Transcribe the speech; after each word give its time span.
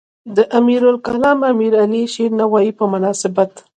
د 0.35 0.37
امیرالکلام 0.59 1.39
امیرعلی 1.51 2.03
شیرنوایی 2.13 2.71
په 2.79 2.85
مناسبت. 2.93 3.51